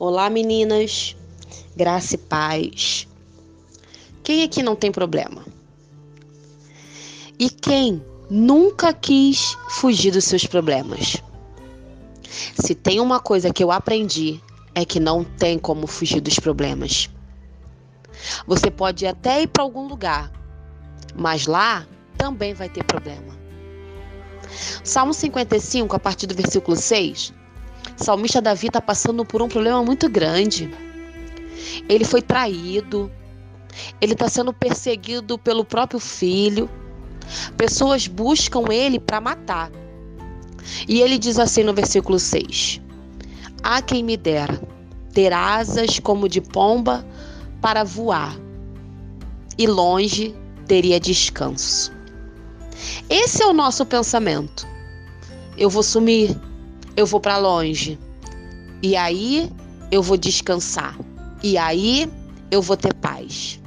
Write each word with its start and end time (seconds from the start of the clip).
Olá, 0.00 0.30
meninas. 0.30 1.16
Graça 1.74 2.14
e 2.14 2.18
paz. 2.18 3.08
Quem 4.22 4.44
aqui 4.44 4.62
não 4.62 4.76
tem 4.76 4.92
problema? 4.92 5.44
E 7.36 7.50
quem 7.50 8.00
nunca 8.30 8.92
quis 8.92 9.58
fugir 9.70 10.12
dos 10.12 10.24
seus 10.24 10.46
problemas? 10.46 11.16
Se 12.54 12.76
tem 12.76 13.00
uma 13.00 13.18
coisa 13.18 13.52
que 13.52 13.64
eu 13.64 13.72
aprendi 13.72 14.40
é 14.72 14.84
que 14.84 15.00
não 15.00 15.24
tem 15.24 15.58
como 15.58 15.88
fugir 15.88 16.20
dos 16.20 16.38
problemas. 16.38 17.10
Você 18.46 18.70
pode 18.70 19.04
até 19.04 19.42
ir 19.42 19.48
para 19.48 19.64
algum 19.64 19.88
lugar, 19.88 20.30
mas 21.16 21.48
lá 21.48 21.84
também 22.16 22.54
vai 22.54 22.68
ter 22.68 22.84
problema. 22.84 23.36
Salmo 24.84 25.12
55, 25.12 25.96
a 25.96 25.98
partir 25.98 26.28
do 26.28 26.36
versículo 26.36 26.76
6, 26.76 27.32
salmista 27.98 28.40
Davi 28.40 28.68
está 28.68 28.80
passando 28.80 29.24
por 29.24 29.42
um 29.42 29.48
problema 29.48 29.82
muito 29.82 30.08
grande. 30.08 30.70
Ele 31.88 32.04
foi 32.04 32.22
traído, 32.22 33.10
ele 34.00 34.12
está 34.12 34.28
sendo 34.28 34.52
perseguido 34.52 35.38
pelo 35.38 35.64
próprio 35.64 36.00
filho. 36.00 36.70
Pessoas 37.56 38.06
buscam 38.06 38.64
ele 38.70 38.98
para 38.98 39.20
matar. 39.20 39.70
E 40.86 41.00
ele 41.00 41.18
diz 41.18 41.38
assim 41.38 41.62
no 41.62 41.74
versículo 41.74 42.18
6: 42.18 42.80
Há 43.62 43.82
quem 43.82 44.02
me 44.02 44.16
dera 44.16 44.60
ter 45.12 45.32
asas 45.32 45.98
como 45.98 46.28
de 46.28 46.40
pomba 46.40 47.04
para 47.60 47.82
voar, 47.82 48.36
e 49.56 49.66
longe 49.66 50.34
teria 50.66 51.00
descanso. 51.00 51.92
Esse 53.10 53.42
é 53.42 53.46
o 53.46 53.52
nosso 53.52 53.84
pensamento. 53.84 54.66
Eu 55.56 55.68
vou 55.68 55.82
sumir, 55.82 56.36
eu 56.98 57.06
vou 57.06 57.20
para 57.20 57.36
longe, 57.38 57.96
e 58.82 58.96
aí 58.96 59.52
eu 59.88 60.02
vou 60.02 60.16
descansar, 60.16 60.98
e 61.44 61.56
aí 61.56 62.10
eu 62.50 62.60
vou 62.60 62.76
ter 62.76 62.92
paz. 62.92 63.60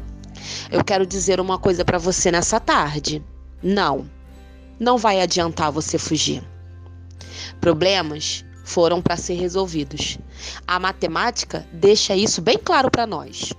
Eu 0.70 0.84
quero 0.84 1.06
dizer 1.06 1.40
uma 1.40 1.58
coisa 1.58 1.86
para 1.86 1.98
você 1.98 2.30
nessa 2.30 2.60
tarde. 2.60 3.24
Não, 3.64 4.06
não 4.78 4.98
vai 4.98 5.22
adiantar 5.22 5.72
você 5.72 5.98
fugir. 5.98 6.44
Problemas 7.62 8.44
foram 8.66 9.02
para 9.02 9.16
ser 9.16 9.36
resolvidos. 9.36 10.18
A 10.68 10.78
matemática 10.78 11.66
deixa 11.72 12.14
isso 12.14 12.42
bem 12.42 12.58
claro 12.58 12.92
para 12.92 13.08
nós. 13.08 13.54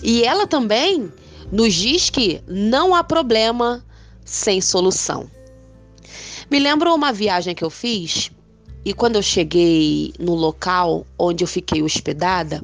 E 0.00 0.22
ela 0.22 0.46
também 0.46 1.12
nos 1.50 1.74
diz 1.74 2.08
que 2.08 2.40
não 2.46 2.94
há 2.94 3.02
problema 3.02 3.84
sem 4.24 4.60
solução. 4.60 5.28
Me 6.48 6.60
lembro 6.60 6.94
uma 6.94 7.12
viagem 7.12 7.52
que 7.52 7.64
eu 7.64 7.70
fiz 7.70 8.30
e 8.84 8.92
quando 8.92 9.16
eu 9.16 9.22
cheguei 9.22 10.12
no 10.18 10.34
local 10.34 11.06
onde 11.18 11.42
eu 11.42 11.48
fiquei 11.48 11.82
hospedada, 11.82 12.62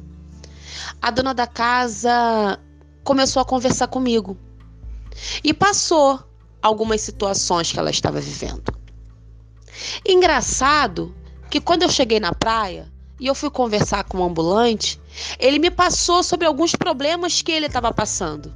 a 1.00 1.10
dona 1.10 1.32
da 1.32 1.46
casa 1.46 2.58
começou 3.02 3.40
a 3.40 3.44
conversar 3.44 3.88
comigo 3.88 4.36
e 5.42 5.54
passou 5.54 6.22
algumas 6.60 7.00
situações 7.00 7.72
que 7.72 7.78
ela 7.78 7.90
estava 7.90 8.20
vivendo. 8.20 8.74
Engraçado 10.06 11.14
que 11.48 11.60
quando 11.60 11.82
eu 11.82 11.88
cheguei 11.88 12.20
na 12.20 12.34
praia 12.34 12.92
e 13.18 13.26
eu 13.26 13.34
fui 13.34 13.50
conversar 13.50 14.04
com 14.04 14.18
o 14.18 14.20
um 14.20 14.24
ambulante, 14.24 15.00
ele 15.38 15.58
me 15.58 15.70
passou 15.70 16.22
sobre 16.22 16.46
alguns 16.46 16.74
problemas 16.74 17.40
que 17.40 17.52
ele 17.52 17.66
estava 17.66 17.92
passando. 17.92 18.54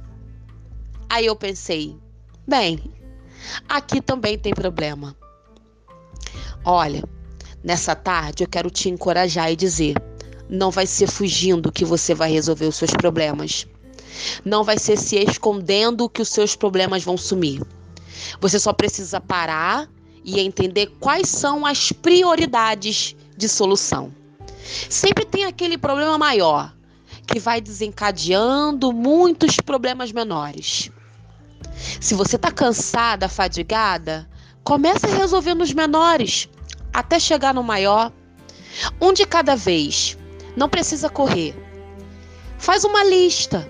Aí 1.09 1.25
eu 1.25 1.35
pensei, 1.35 1.97
bem, 2.47 2.91
aqui 3.67 4.01
também 4.01 4.37
tem 4.37 4.53
problema. 4.53 5.15
Olha, 6.63 7.03
nessa 7.65 7.95
tarde 7.95 8.43
eu 8.43 8.47
quero 8.47 8.69
te 8.69 8.87
encorajar 8.87 9.51
e 9.51 9.55
dizer: 9.55 9.95
não 10.47 10.69
vai 10.69 10.85
ser 10.85 11.07
fugindo 11.07 11.71
que 11.71 11.83
você 11.83 12.13
vai 12.13 12.31
resolver 12.31 12.67
os 12.67 12.75
seus 12.75 12.91
problemas. 12.91 13.67
Não 14.45 14.63
vai 14.63 14.77
ser 14.77 14.97
se 14.97 15.17
escondendo 15.17 16.07
que 16.07 16.21
os 16.21 16.29
seus 16.29 16.55
problemas 16.55 17.03
vão 17.03 17.17
sumir. 17.17 17.61
Você 18.39 18.59
só 18.59 18.71
precisa 18.71 19.19
parar 19.19 19.89
e 20.23 20.39
entender 20.39 20.87
quais 20.99 21.27
são 21.27 21.65
as 21.65 21.91
prioridades 21.91 23.15
de 23.35 23.49
solução. 23.49 24.13
Sempre 24.89 25.25
tem 25.25 25.43
aquele 25.43 25.77
problema 25.77 26.17
maior 26.17 26.73
que 27.27 27.39
vai 27.39 27.59
desencadeando 27.59 28.93
muitos 28.93 29.57
problemas 29.57 30.11
menores. 30.11 30.91
Se 31.99 32.13
você 32.13 32.37
está 32.37 32.51
cansada, 32.51 33.27
fadigada, 33.27 34.29
comece 34.63 35.07
resolvendo 35.07 35.61
os 35.61 35.73
menores 35.73 36.47
até 36.95 37.19
chegar 37.19 37.53
no 37.53 37.61
maior. 37.61 38.11
Um 39.01 39.11
de 39.11 39.25
cada 39.25 39.53
vez. 39.53 40.17
Não 40.55 40.69
precisa 40.69 41.09
correr. 41.09 41.53
Faz 42.57 42.85
uma 42.85 43.03
lista. 43.03 43.69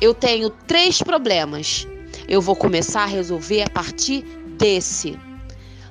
Eu 0.00 0.12
tenho 0.12 0.50
três 0.50 1.00
problemas. 1.00 1.86
Eu 2.26 2.42
vou 2.42 2.56
começar 2.56 3.04
a 3.04 3.06
resolver 3.06 3.62
a 3.62 3.70
partir 3.70 4.22
desse. 4.58 5.16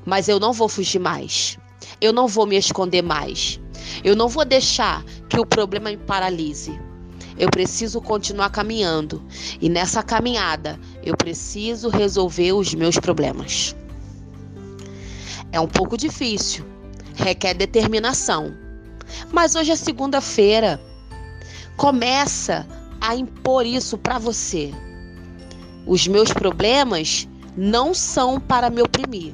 Mas 0.06 0.28
eu 0.28 0.38
não 0.38 0.52
vou 0.52 0.68
fugir 0.68 1.00
mais. 1.00 1.58
Eu 2.02 2.12
não 2.12 2.28
vou 2.28 2.46
me 2.46 2.58
esconder 2.58 3.02
mais. 3.02 3.58
Eu 4.04 4.14
não 4.14 4.28
vou 4.28 4.44
deixar 4.44 5.02
que 5.30 5.40
o 5.40 5.46
problema 5.46 5.90
me 5.90 5.98
paralise. 5.98 6.78
Eu 7.38 7.50
preciso 7.50 8.02
continuar 8.02 8.50
caminhando. 8.50 9.24
E 9.62 9.70
nessa 9.70 10.04
caminhada, 10.04 10.78
eu 11.04 11.16
preciso 11.16 11.88
resolver 11.88 12.52
os 12.52 12.74
meus 12.74 13.00
problemas. 13.00 13.74
É 15.56 15.60
um 15.62 15.70
pouco 15.70 15.96
difícil, 15.98 16.66
requer 17.16 17.54
determinação. 17.54 18.54
Mas 19.32 19.56
hoje 19.56 19.72
é 19.72 19.76
segunda-feira. 19.78 20.82
Começa 21.78 22.68
a 23.00 23.16
impor 23.16 23.66
isso 23.66 23.98
para 23.98 24.20
você. 24.20 24.74
Os 25.88 26.10
meus 26.10 26.34
problemas 26.34 27.26
não 27.56 27.94
são 27.94 28.38
para 28.38 28.70
me 28.70 28.82
oprimir. 28.82 29.34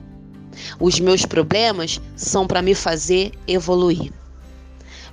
Os 0.79 0.99
meus 0.99 1.25
problemas 1.25 1.99
são 2.15 2.45
para 2.45 2.61
me 2.61 2.75
fazer 2.75 3.31
evoluir. 3.47 4.13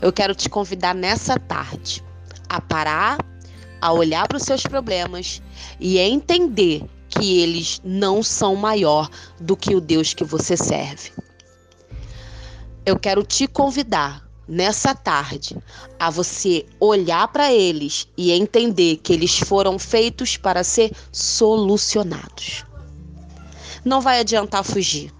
Eu 0.02 0.12
quero 0.12 0.34
te 0.34 0.50
convidar 0.50 0.94
nessa 0.94 1.38
tarde 1.38 2.04
a 2.50 2.60
parar, 2.60 3.16
a 3.80 3.92
olhar 3.94 4.28
para 4.28 4.36
os 4.36 4.42
seus 4.42 4.62
problemas 4.62 5.40
e 5.80 5.98
entender 5.98 6.84
que 7.08 7.40
eles 7.40 7.80
não 7.84 8.22
são 8.22 8.54
maior 8.54 9.08
do 9.40 9.56
que 9.56 9.74
o 9.74 9.80
Deus 9.80 10.14
que 10.14 10.24
você 10.24 10.56
serve. 10.56 11.12
Eu 12.84 12.98
quero 12.98 13.22
te 13.22 13.46
convidar 13.46 14.28
nessa 14.48 14.94
tarde 14.94 15.56
a 15.98 16.08
você 16.10 16.64
olhar 16.80 17.28
para 17.28 17.52
eles 17.52 18.08
e 18.16 18.32
entender 18.32 18.96
que 18.96 19.12
eles 19.12 19.38
foram 19.38 19.78
feitos 19.78 20.36
para 20.36 20.64
ser 20.64 20.92
solucionados. 21.12 22.64
Não 23.84 24.00
vai 24.00 24.20
adiantar 24.20 24.64
fugir. 24.64 25.12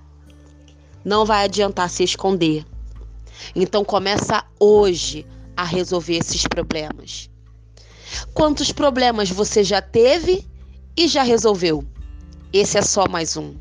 Não 1.04 1.24
vai 1.24 1.44
adiantar 1.44 1.90
se 1.90 2.02
esconder. 2.02 2.64
Então 3.54 3.84
começa 3.84 4.44
hoje 4.58 5.26
a 5.56 5.64
resolver 5.64 6.16
esses 6.16 6.46
problemas. 6.46 7.30
Quantos 8.32 8.72
problemas 8.72 9.30
você 9.30 9.62
já 9.62 9.82
teve 9.82 10.48
e 10.98 11.06
já 11.06 11.22
resolveu? 11.22 11.84
Esse 12.52 12.76
é 12.76 12.82
só 12.82 13.08
mais 13.08 13.36
um. 13.36 13.54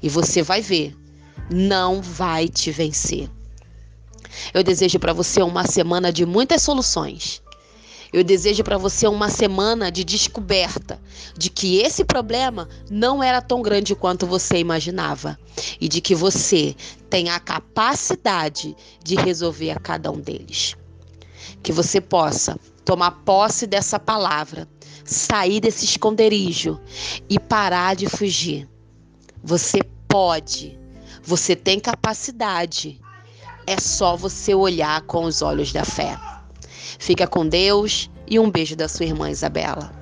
E 0.00 0.08
você 0.08 0.44
vai 0.44 0.60
ver, 0.60 0.96
não 1.50 2.00
vai 2.00 2.46
te 2.46 2.70
vencer. 2.70 3.28
Eu 4.54 4.62
desejo 4.62 4.96
para 5.00 5.12
você 5.12 5.42
uma 5.42 5.66
semana 5.66 6.12
de 6.12 6.24
muitas 6.24 6.62
soluções. 6.62 7.42
Eu 8.12 8.22
desejo 8.22 8.62
para 8.62 8.78
você 8.78 9.08
uma 9.08 9.28
semana 9.28 9.90
de 9.90 10.04
descoberta 10.04 11.00
de 11.36 11.50
que 11.50 11.78
esse 11.78 12.04
problema 12.04 12.68
não 12.88 13.20
era 13.20 13.42
tão 13.42 13.60
grande 13.60 13.96
quanto 13.96 14.24
você 14.24 14.58
imaginava 14.58 15.36
e 15.80 15.88
de 15.88 16.00
que 16.00 16.14
você 16.14 16.76
tem 17.10 17.28
a 17.28 17.40
capacidade 17.40 18.76
de 19.02 19.16
resolver 19.16 19.72
a 19.72 19.80
cada 19.80 20.12
um 20.12 20.20
deles. 20.20 20.76
Que 21.60 21.72
você 21.72 22.00
possa 22.00 22.56
tomar 22.84 23.10
posse 23.10 23.66
dessa 23.66 23.98
palavra, 23.98 24.66
sair 25.08 25.60
desse 25.60 25.84
esconderijo 25.84 26.80
e 27.28 27.38
parar 27.38 27.96
de 27.96 28.08
fugir. 28.08 28.68
Você 29.42 29.78
pode, 30.06 30.78
você 31.22 31.56
tem 31.56 31.80
capacidade 31.80 33.00
é 33.68 33.78
só 33.78 34.16
você 34.16 34.54
olhar 34.54 35.02
com 35.02 35.24
os 35.24 35.42
olhos 35.42 35.74
da 35.74 35.84
fé. 35.84 36.18
Fica 36.98 37.26
com 37.26 37.46
Deus 37.46 38.10
e 38.26 38.38
um 38.38 38.50
beijo 38.50 38.74
da 38.74 38.88
sua 38.88 39.04
irmã 39.04 39.30
Isabela. 39.30 39.97